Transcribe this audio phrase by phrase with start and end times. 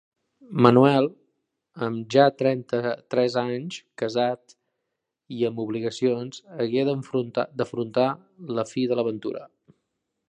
[0.65, 1.09] Manuel,
[2.15, 4.57] ja amb trenta-tres anys, casat
[5.37, 8.09] i amb obligacions, hagué d'afrontar
[8.59, 9.49] la fi de l'aventura.